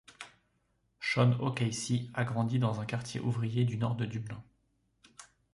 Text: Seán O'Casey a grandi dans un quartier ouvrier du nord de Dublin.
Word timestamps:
Seán 0.99 1.37
O'Casey 1.39 2.09
a 2.15 2.23
grandi 2.25 2.57
dans 2.57 2.79
un 2.79 2.87
quartier 2.87 3.19
ouvrier 3.19 3.65
du 3.65 3.77
nord 3.77 3.95
de 3.97 4.07
Dublin. 4.07 4.43